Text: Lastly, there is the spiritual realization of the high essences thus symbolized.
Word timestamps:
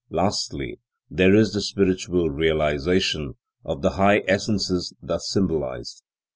Lastly, 0.09 0.79
there 1.11 1.35
is 1.35 1.53
the 1.53 1.61
spiritual 1.61 2.31
realization 2.31 3.35
of 3.63 3.83
the 3.83 3.91
high 3.91 4.23
essences 4.27 4.95
thus 4.99 5.29
symbolized. 5.29 6.01